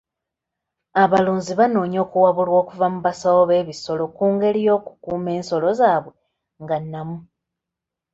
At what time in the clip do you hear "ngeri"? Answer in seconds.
4.33-4.59